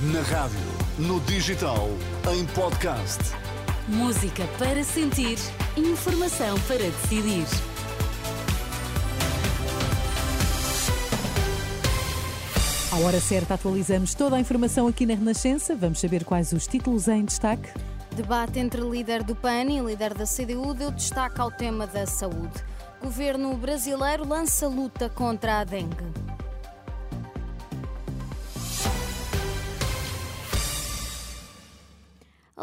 Na 0.00 0.22
rádio, 0.22 0.60
no 0.96 1.18
digital, 1.22 1.88
em 2.32 2.46
podcast. 2.54 3.18
Música 3.88 4.46
para 4.56 4.84
sentir, 4.84 5.36
informação 5.76 6.56
para 6.68 6.78
decidir. 6.84 7.44
À 12.92 12.98
hora 13.00 13.20
certa, 13.20 13.54
atualizamos 13.54 14.14
toda 14.14 14.36
a 14.36 14.40
informação 14.40 14.86
aqui 14.86 15.04
na 15.04 15.14
Renascença. 15.14 15.74
Vamos 15.74 15.98
saber 15.98 16.22
quais 16.22 16.52
os 16.52 16.68
títulos 16.68 17.08
em 17.08 17.24
destaque. 17.24 17.68
Debate 18.14 18.60
entre 18.60 18.80
líder 18.82 19.24
do 19.24 19.34
PAN 19.34 19.64
e 19.64 19.80
líder 19.80 20.14
da 20.14 20.26
CDU 20.26 20.74
deu 20.74 20.92
destaque 20.92 21.40
ao 21.40 21.50
tema 21.50 21.88
da 21.88 22.06
saúde. 22.06 22.64
Governo 23.02 23.52
brasileiro 23.56 24.24
lança 24.24 24.68
luta 24.68 25.08
contra 25.08 25.58
a 25.58 25.64
dengue. 25.64 26.27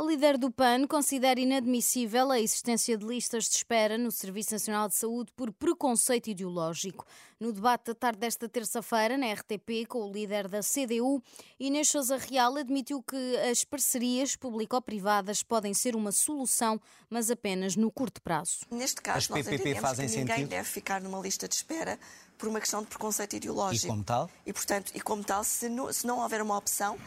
Líder 0.05 0.37
do 0.37 0.51
PAN 0.51 0.87
considera 0.87 1.39
inadmissível 1.39 2.31
a 2.31 2.39
existência 2.39 2.97
de 2.97 3.05
listas 3.05 3.45
de 3.45 3.55
espera 3.55 3.97
no 3.97 4.11
Serviço 4.11 4.53
Nacional 4.53 4.87
de 4.87 4.95
Saúde 4.95 5.31
por 5.35 5.51
preconceito 5.51 6.27
ideológico. 6.29 7.05
No 7.39 7.51
debate 7.51 7.87
da 7.87 7.95
tarde 7.95 8.19
desta 8.19 8.47
terça-feira, 8.47 9.17
na 9.17 9.31
RTP, 9.33 9.85
com 9.87 9.99
o 10.07 10.11
líder 10.11 10.47
da 10.47 10.61
CDU, 10.61 11.21
Inês 11.59 11.89
Sousa 11.89 12.17
Real 12.17 12.55
admitiu 12.55 13.03
que 13.03 13.37
as 13.37 13.63
parcerias 13.63 14.35
público-privadas 14.35 15.43
podem 15.43 15.73
ser 15.73 15.95
uma 15.95 16.11
solução, 16.11 16.79
mas 17.09 17.29
apenas 17.29 17.75
no 17.75 17.91
curto 17.91 18.21
prazo. 18.21 18.59
Neste 18.71 19.01
caso, 19.01 19.17
As 19.17 19.29
nós 19.29 19.45
PPP 19.45 19.75
fazem 19.81 20.07
que 20.07 20.15
ninguém 20.17 20.35
sentido? 20.35 20.49
deve 20.49 20.69
ficar 20.69 21.01
numa 21.01 21.19
lista 21.19 21.47
de 21.47 21.55
espera 21.55 21.99
por 22.37 22.49
uma 22.49 22.59
questão 22.59 22.81
de 22.81 22.87
preconceito 22.87 23.35
ideológico. 23.35 23.85
E 23.85 23.89
como 23.89 24.03
tal? 24.03 24.29
E, 24.45 24.53
portanto, 24.53 24.91
e 24.93 25.01
como 25.01 25.23
tal, 25.23 25.43
se 25.43 25.69
não, 25.69 25.91
se 25.91 26.05
não 26.05 26.19
houver 26.19 26.41
uma 26.41 26.57
opção 26.57 26.97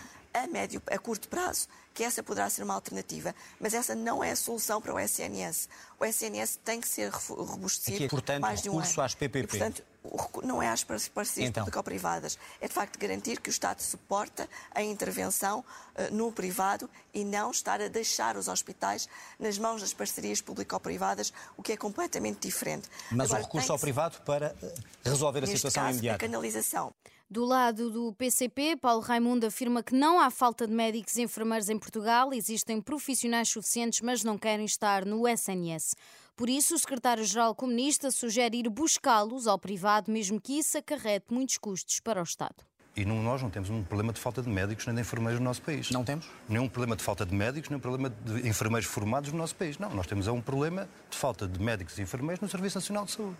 a 0.44 0.46
médio, 0.46 0.82
a 0.90 0.98
curto 0.98 1.28
prazo, 1.28 1.66
que 1.94 2.04
essa 2.04 2.22
poderá 2.22 2.48
ser 2.48 2.62
uma 2.62 2.74
alternativa, 2.74 3.34
mas 3.58 3.74
essa 3.74 3.94
não 3.94 4.22
é 4.22 4.30
a 4.30 4.36
solução 4.36 4.80
para 4.80 4.94
o 4.94 4.98
SNS. 5.00 5.68
O 5.98 6.04
SNS 6.04 6.58
tem 6.64 6.80
que 6.80 6.86
ser 6.88 7.10
robustecido 7.10 7.96
Aqui 7.96 8.04
é, 8.04 8.08
portanto, 8.08 8.40
mais 8.40 8.62
de 8.62 8.70
um 8.70 8.74
recurso 8.76 9.00
ano. 9.00 9.06
às 9.06 9.14
PPP. 9.14 9.38
E, 9.38 9.46
portanto, 9.48 9.82
não 10.44 10.62
é 10.62 10.68
às 10.68 10.84
par- 10.84 11.00
parcerias 11.12 11.50
Então. 11.50 11.64
público-privadas. 11.64 12.38
É, 12.60 12.68
de 12.68 12.72
facto, 12.72 12.96
garantir 12.98 13.40
que 13.40 13.48
o 13.48 13.52
Estado 13.52 13.80
suporta 13.82 14.48
a 14.72 14.80
intervenção 14.80 15.64
eh, 15.96 16.08
no 16.10 16.30
privado 16.30 16.88
e 17.12 17.24
não 17.24 17.50
estar 17.50 17.80
a 17.80 17.88
deixar 17.88 18.36
os 18.36 18.46
hospitais 18.46 19.08
nas 19.38 19.58
mãos 19.58 19.80
das 19.80 19.92
parcerias 19.92 20.40
público-privadas, 20.40 21.32
o 21.56 21.62
que 21.64 21.72
é 21.72 21.76
completamente 21.76 22.38
diferente. 22.46 22.88
Mas 23.10 23.26
Agora, 23.30 23.42
o 23.42 23.44
recurso 23.46 23.72
ao 23.72 23.78
privado 23.78 24.20
para 24.22 24.54
eh, 24.62 24.74
resolver 25.04 25.42
a 25.42 25.46
situação 25.48 25.82
caso, 25.82 25.94
imediata. 25.98 26.24
A 26.24 26.28
canalização. 26.28 26.92
Do 27.30 27.44
lado 27.44 27.90
do 27.90 28.12
PCP, 28.14 28.76
Paulo 28.76 29.02
Raimundo 29.02 29.46
afirma 29.46 29.82
que 29.82 29.94
não 29.94 30.18
há 30.18 30.30
falta 30.30 30.66
de 30.66 30.72
médicos 30.72 31.14
e 31.16 31.22
enfermeiros 31.22 31.68
em 31.68 31.78
Portugal, 31.78 32.32
existem 32.32 32.80
profissionais 32.80 33.50
suficientes, 33.50 34.00
mas 34.00 34.24
não 34.24 34.38
querem 34.38 34.64
estar 34.64 35.04
no 35.04 35.28
SNS. 35.28 35.94
Por 36.34 36.48
isso, 36.48 36.74
o 36.74 36.78
secretário-geral 36.78 37.54
comunista 37.54 38.10
sugere 38.10 38.56
ir 38.56 38.70
buscá-los 38.70 39.46
ao 39.46 39.58
privado, 39.58 40.10
mesmo 40.10 40.40
que 40.40 40.58
isso 40.58 40.78
acarrete 40.78 41.26
muitos 41.30 41.58
custos 41.58 42.00
para 42.00 42.18
o 42.20 42.22
Estado. 42.22 42.54
E 42.96 43.04
não- 43.04 43.22
nós 43.22 43.42
não 43.42 43.50
temos 43.50 43.68
um 43.68 43.82
problema 43.84 44.12
de 44.14 44.18
falta 44.20 44.40
de 44.40 44.48
médicos 44.48 44.86
nem 44.86 44.94
de 44.94 45.02
enfermeiros 45.02 45.38
no 45.38 45.44
nosso 45.44 45.60
país. 45.60 45.90
Não 45.90 46.04
temos? 46.04 46.26
Nenhum 46.48 46.66
problema 46.66 46.96
de 46.96 47.02
falta 47.04 47.26
de 47.26 47.34
médicos, 47.34 47.68
nenhum 47.68 47.80
problema 47.80 48.08
de 48.08 48.48
enfermeiros 48.48 48.88
formados 48.88 49.30
no 49.30 49.36
nosso 49.38 49.54
país. 49.54 49.76
Não, 49.76 49.90
nós 49.90 50.06
temos 50.06 50.26
é 50.26 50.32
um 50.32 50.40
problema 50.40 50.88
de 51.10 51.16
falta 51.16 51.46
de 51.46 51.60
médicos 51.60 51.98
e 51.98 52.02
enfermeiros 52.02 52.40
no 52.40 52.48
Serviço 52.48 52.78
Nacional 52.78 53.04
de 53.04 53.10
Saúde. 53.12 53.36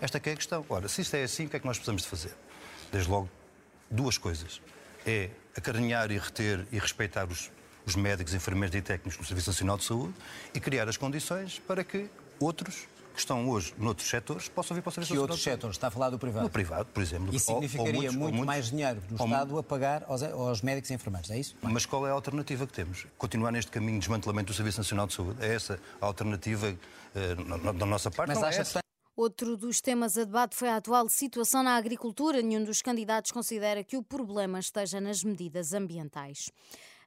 Esta 0.00 0.20
que 0.20 0.30
é 0.30 0.32
a 0.32 0.36
questão. 0.36 0.64
Ora, 0.68 0.88
se 0.88 1.00
isto 1.02 1.14
é 1.16 1.24
assim, 1.24 1.46
o 1.46 1.48
que 1.48 1.56
é 1.56 1.58
que 1.58 1.66
nós 1.66 1.76
precisamos 1.76 2.02
de 2.02 2.08
fazer? 2.08 2.34
Desde 2.92 3.10
logo, 3.10 3.28
duas 3.90 4.16
coisas. 4.18 4.60
É 5.06 5.30
acarinhar 5.56 6.10
e 6.12 6.18
reter 6.18 6.66
e 6.70 6.78
respeitar 6.78 7.26
os, 7.26 7.50
os 7.86 7.96
médicos, 7.96 8.34
enfermeiros 8.34 8.74
e 8.76 8.80
técnicos 8.82 9.18
no 9.18 9.24
Serviço 9.24 9.50
Nacional 9.50 9.76
de 9.78 9.84
Saúde 9.84 10.14
e 10.54 10.60
criar 10.60 10.88
as 10.88 10.96
condições 10.96 11.58
para 11.66 11.82
que 11.82 12.08
outros 12.38 12.86
que 13.14 13.18
estão 13.18 13.46
hoje 13.50 13.74
noutros 13.76 14.08
setores 14.08 14.48
possam 14.48 14.74
vir 14.74 14.80
para 14.80 14.88
o 14.88 14.92
Serviço 14.92 15.12
Que 15.12 15.18
Nacional 15.18 15.22
outros 15.24 15.38
de 15.40 15.44
Saúde. 15.44 15.56
setores? 15.58 15.76
Está 15.76 15.88
a 15.88 15.90
falar 15.90 16.08
do 16.08 16.18
privado? 16.18 16.44
No 16.44 16.50
privado, 16.50 16.86
por 16.94 17.02
exemplo. 17.02 17.34
Isso 17.34 17.50
Ou- 17.50 17.56
ou 17.56 17.62
significaria 17.62 17.92
muitos- 17.94 18.14
ou 18.14 18.20
muito 18.20 18.34
muitos- 18.36 18.46
mais 18.46 18.70
dinheiro 18.70 19.00
do 19.02 19.16
ou 19.20 19.26
Estado 19.26 19.58
a 19.58 19.62
pagar 19.62 20.04
aos, 20.08 20.22
aos 20.22 20.62
médicos 20.62 20.88
e 20.90 20.94
enfermeiros, 20.94 21.30
é 21.30 21.38
isso? 21.38 21.54
Mas 21.60 21.84
qual 21.84 22.06
é 22.06 22.10
a 22.10 22.14
alternativa 22.14 22.66
que 22.66 22.72
temos? 22.72 23.06
Continuar 23.18 23.50
neste 23.52 23.70
caminho 23.70 23.94
de 23.94 23.98
desmantelamento 24.00 24.46
do 24.52 24.56
Serviço 24.56 24.78
Nacional 24.78 25.06
de 25.06 25.12
Saúde? 25.14 25.44
É 25.44 25.54
essa 25.54 25.78
a 26.00 26.06
alternativa 26.06 26.74
eh, 27.14 27.34
na- 27.46 27.58
na- 27.58 27.72
da 27.72 27.84
nossa 27.84 28.10
parte? 28.10 28.28
Mas 28.28 28.42
é 28.42 28.46
acha 28.46 28.64
que 28.64 28.72
tem- 28.72 28.81
Outro 29.14 29.58
dos 29.58 29.82
temas 29.82 30.16
a 30.16 30.24
debate 30.24 30.56
foi 30.56 30.70
a 30.70 30.76
atual 30.76 31.06
situação 31.06 31.62
na 31.62 31.76
agricultura. 31.76 32.40
Nenhum 32.40 32.64
dos 32.64 32.80
candidatos 32.80 33.30
considera 33.30 33.84
que 33.84 33.94
o 33.94 34.02
problema 34.02 34.58
esteja 34.58 35.02
nas 35.02 35.22
medidas 35.22 35.74
ambientais. 35.74 36.50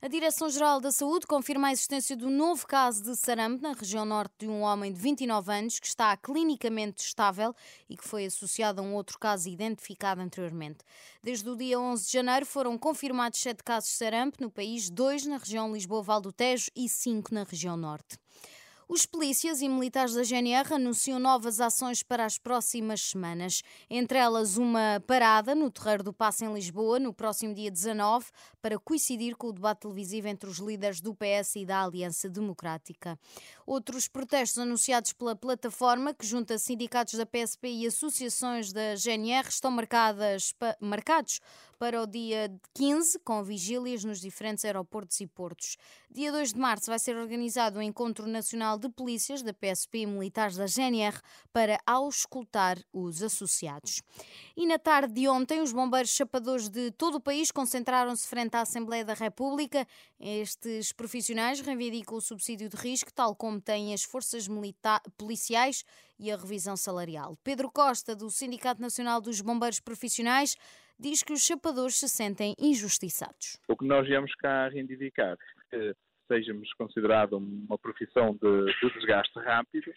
A 0.03 0.07
Direção-Geral 0.07 0.79
da 0.79 0.91
Saúde 0.91 1.25
confirma 1.25 1.69
a 1.69 1.71
existência 1.71 2.15
do 2.15 2.29
novo 2.29 2.67
caso 2.67 3.01
de 3.01 3.15
sarampo 3.15 3.63
na 3.63 3.73
região 3.73 4.05
norte 4.05 4.35
de 4.37 4.47
um 4.47 4.61
homem 4.61 4.93
de 4.93 4.99
29 4.99 5.51
anos 5.51 5.79
que 5.79 5.87
está 5.87 6.15
clinicamente 6.15 7.03
estável 7.03 7.55
e 7.89 7.97
que 7.97 8.07
foi 8.07 8.25
associado 8.25 8.81
a 8.81 8.83
um 8.83 8.93
outro 8.93 9.17
caso 9.17 9.49
identificado 9.49 10.21
anteriormente. 10.21 10.85
Desde 11.23 11.49
o 11.49 11.55
dia 11.55 11.79
11 11.79 12.05
de 12.05 12.11
janeiro 12.11 12.45
foram 12.45 12.77
confirmados 12.77 13.39
sete 13.39 13.63
casos 13.63 13.89
de 13.89 13.95
sarampo 13.95 14.43
no 14.43 14.51
país, 14.51 14.91
dois 14.91 15.25
na 15.25 15.37
região 15.37 15.73
Lisboa-Val 15.73 16.21
do 16.21 16.31
Tejo 16.31 16.69
e 16.75 16.87
cinco 16.87 17.33
na 17.33 17.43
região 17.43 17.75
norte. 17.75 18.19
Os 18.87 19.03
polícias 19.03 19.61
e 19.61 19.67
militares 19.67 20.13
da 20.13 20.21
GNR 20.21 20.75
anunciam 20.75 21.17
novas 21.17 21.59
ações 21.59 22.03
para 22.03 22.23
as 22.23 22.37
próximas 22.37 23.01
semanas, 23.01 23.63
entre 23.89 24.19
elas 24.19 24.57
uma 24.57 25.01
parada 25.07 25.55
no 25.55 25.71
Terreiro 25.71 26.03
do 26.03 26.13
Passo 26.13 26.45
em 26.45 26.53
Lisboa 26.53 26.99
no 26.99 27.11
próximo 27.11 27.51
dia 27.55 27.71
19, 27.71 28.27
para 28.61 28.77
coincidir 28.77 29.35
com 29.35 29.47
o 29.47 29.53
debate 29.53 29.79
televisivo 29.81 30.27
entre 30.27 30.47
os 30.47 30.59
líderes 30.59 31.01
do 31.01 31.15
PS 31.15 31.55
e 31.55 31.65
da 31.65 31.83
Aliança 31.83 32.29
Democrática. 32.29 33.19
Outros 33.65 34.07
protestos 34.07 34.59
anunciados 34.59 35.13
pela 35.13 35.35
plataforma, 35.35 36.13
que 36.13 36.25
junta 36.25 36.55
sindicatos 36.59 37.15
da 37.15 37.25
PSP 37.25 37.67
e 37.67 37.87
associações 37.87 38.71
da 38.71 38.95
GNR, 38.95 39.49
estão 39.49 39.71
marcadas, 39.71 40.53
marcados 40.79 41.39
para 41.77 42.01
o 42.01 42.07
dia 42.07 42.51
15, 42.73 43.19
com 43.19 43.43
vigílias 43.43 44.03
nos 44.03 44.19
diferentes 44.19 44.63
aeroportos 44.65 45.19
e 45.19 45.27
portos. 45.27 45.77
Dia 46.09 46.31
2 46.31 46.53
de 46.53 46.59
março 46.59 46.87
vai 46.87 46.97
ser 46.97 47.15
organizado 47.17 47.79
o 47.79 47.81
Encontro 47.81 48.27
Nacional 48.27 48.77
de 48.77 48.89
Polícias 48.89 49.41
da 49.41 49.53
PSP 49.53 49.99
e 49.99 50.05
militares 50.05 50.55
da 50.55 50.65
GNR 50.65 51.19
para 51.51 51.77
auscultar 51.85 52.77
os 52.93 53.21
associados. 53.21 54.01
E 54.55 54.65
na 54.65 54.79
tarde 54.79 55.13
de 55.13 55.27
ontem, 55.27 55.61
os 55.61 55.73
bombeiros 55.73 56.11
chapadores 56.11 56.69
de 56.69 56.91
todo 56.91 57.15
o 57.15 57.21
país 57.21 57.51
concentraram-se 57.51 58.27
frente 58.27 58.55
à 58.55 58.61
Assembleia 58.61 59.03
da 59.03 59.13
República. 59.13 59.85
Estes 60.19 60.91
profissionais 60.91 61.59
reivindicam 61.59 62.17
o 62.17 62.21
subsídio 62.21 62.69
de 62.69 62.77
risco, 62.77 63.11
tal 63.13 63.35
como 63.35 63.59
têm 63.59 63.93
as 63.93 64.03
forças 64.03 64.47
policiais 65.17 65.83
e 66.17 66.31
a 66.31 66.37
revisão 66.37 66.77
salarial. 66.77 67.37
Pedro 67.43 67.69
Costa, 67.69 68.15
do 68.15 68.29
Sindicato 68.31 68.81
Nacional 68.81 69.19
dos 69.19 69.41
Bombeiros 69.41 69.79
Profissionais, 69.79 70.55
diz 70.99 71.23
que 71.23 71.33
os 71.33 71.45
chapadores 71.45 71.95
se 71.95 72.09
sentem 72.09 72.55
injustiçados. 72.59 73.57
O 73.67 73.75
que 73.75 73.85
nós 73.85 74.07
viemos 74.07 74.33
cá 74.35 74.67
reivindicar 74.69 75.37
que 75.69 75.95
sejamos 76.27 76.71
considerados 76.73 77.39
uma 77.39 77.77
profissão 77.77 78.37
de, 78.41 78.65
de 78.81 78.93
desgaste 78.93 79.37
rápido, 79.39 79.91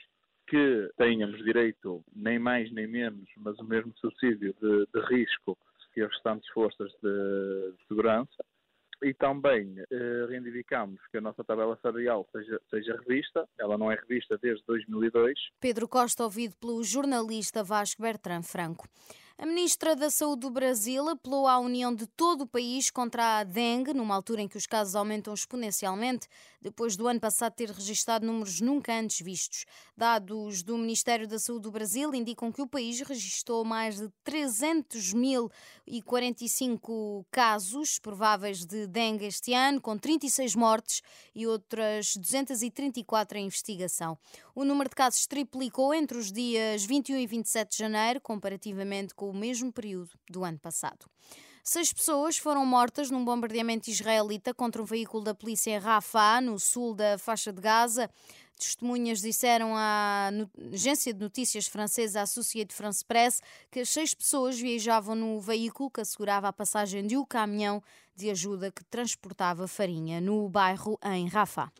que 0.47 0.91
tenhamos 0.97 1.42
direito 1.44 2.03
nem 2.14 2.38
mais 2.38 2.70
nem 2.72 2.87
menos, 2.87 3.28
mas 3.37 3.58
o 3.58 3.64
mesmo 3.64 3.92
subsídio 3.97 4.54
de, 4.60 4.87
de 4.92 5.06
risco 5.08 5.56
que 5.92 6.03
as 6.03 6.10
restantes 6.12 6.48
forças 6.50 6.91
de, 7.03 7.72
de 7.72 7.87
segurança. 7.88 8.44
E 9.00 9.14
também 9.14 9.76
eh, 9.78 10.26
reivindicamos 10.28 11.00
que 11.12 11.19
a 11.19 11.20
nossa 11.20 11.44
tabela 11.44 11.78
salarial 11.81 12.26
seja, 12.32 12.60
seja 12.69 12.98
revista. 13.06 13.48
Ela 13.56 13.78
não 13.78 13.92
é 13.92 13.94
revista 13.94 14.37
desde 14.42 14.64
2002. 14.66 15.38
Pedro 15.60 15.87
Costa, 15.87 16.25
ouvido 16.25 16.56
pelo 16.56 16.82
jornalista 16.82 17.62
Vasco 17.62 18.03
Bertrand 18.03 18.42
Franco. 18.42 18.88
A 19.41 19.47
ministra 19.47 19.94
da 19.94 20.10
Saúde 20.10 20.41
do 20.41 20.50
Brasil 20.50 21.09
apelou 21.09 21.47
à 21.47 21.60
união 21.60 21.94
de 21.94 22.09
todo 22.09 22.41
o 22.41 22.47
país 22.47 22.91
contra 22.91 23.38
a 23.38 23.44
dengue, 23.44 23.94
numa 23.94 24.12
altura 24.12 24.43
em 24.43 24.49
que 24.49 24.56
os 24.56 24.67
casos 24.67 24.96
aumentam 24.96 25.32
exponencialmente, 25.32 26.26
depois 26.60 26.96
do 26.96 27.06
ano 27.06 27.20
passado 27.20 27.55
ter 27.55 27.70
registrado 27.70 28.26
números 28.26 28.60
nunca 28.60 28.99
antes 28.99 29.20
vistos. 29.20 29.64
Dados 29.96 30.60
do 30.62 30.76
Ministério 30.76 31.28
da 31.28 31.38
Saúde 31.38 31.62
do 31.62 31.70
Brasil 31.70 32.14
indicam 32.14 32.52
que 32.52 32.60
o 32.60 32.66
país 32.66 33.00
registrou 33.00 33.64
mais 33.64 33.96
de 33.96 34.10
300.045 34.25 37.25
casos 37.31 37.99
prováveis 37.99 38.64
de 38.64 38.87
dengue 38.87 39.26
este 39.26 39.52
ano, 39.55 39.81
com 39.81 39.96
36 39.96 40.55
mortes 40.55 41.00
e 41.34 41.46
outras 41.46 42.14
234 42.16 43.38
em 43.38 43.46
investigação. 43.46 44.19
O 44.55 44.64
número 44.64 44.90
de 44.90 44.96
casos 44.96 45.26
triplicou 45.26 45.94
entre 45.94 46.19
os 46.19 46.31
dias 46.32 46.84
21 46.84 47.16
e 47.19 47.26
27 47.26 47.70
de 47.70 47.78
janeiro, 47.78 48.20
comparativamente 48.20 49.14
com 49.14 49.31
o 49.31 49.34
mesmo 49.34 49.72
período 49.72 50.10
do 50.28 50.44
ano 50.44 50.58
passado. 50.58 51.06
Seis 51.70 51.93
pessoas 51.93 52.38
foram 52.38 52.65
mortas 52.65 53.11
num 53.11 53.23
bombardeamento 53.23 53.91
israelita 53.91 54.55
contra 54.55 54.81
um 54.81 54.87
veículo 54.87 55.23
da 55.23 55.35
polícia 55.35 55.70
em 55.70 55.79
Rafah, 55.79 56.41
no 56.41 56.59
sul 56.59 56.94
da 56.94 57.19
faixa 57.19 57.53
de 57.53 57.61
Gaza. 57.61 58.09
Testemunhas 58.56 59.20
disseram 59.20 59.76
à 59.76 60.31
agência 60.73 61.12
de 61.12 61.20
notícias 61.20 61.67
francesa 61.69 62.23
Associated 62.23 62.75
France 62.75 63.05
Press 63.05 63.43
que 63.70 63.81
as 63.81 63.91
seis 63.91 64.15
pessoas 64.15 64.59
viajavam 64.59 65.15
no 65.15 65.38
veículo 65.43 65.91
que 65.91 66.00
assegurava 66.00 66.49
a 66.49 66.53
passagem 66.55 67.06
de 67.06 67.19
um 67.19 67.25
caminhão 67.26 67.82
de 68.17 68.31
ajuda 68.31 68.73
que 68.73 68.82
transportava 68.85 69.69
farinha 69.69 70.23
no 70.23 70.49
bairro 70.49 70.99
em 71.05 71.29
Rafah. 71.29 71.70